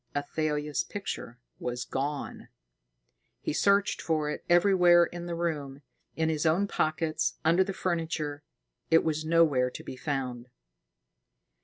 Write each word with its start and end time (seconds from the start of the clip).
Athalia's 0.15 0.83
picture 0.83 1.37
was 1.59 1.85
gone. 1.85 2.47
He 3.39 3.53
searched 3.53 4.01
for 4.01 4.31
it 4.31 4.43
everywhere 4.49 5.03
in 5.05 5.27
the 5.27 5.35
room, 5.35 5.83
in 6.15 6.27
his 6.27 6.43
own 6.43 6.67
pockets, 6.67 7.35
under 7.45 7.63
the 7.63 7.71
furniture. 7.71 8.41
It 8.89 9.03
was 9.03 9.23
nowhere 9.25 9.69
to 9.69 9.83
be 9.83 9.95
found. 9.95 10.49